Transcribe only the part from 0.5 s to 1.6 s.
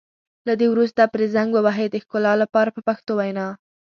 دې وروسته پرې رنګ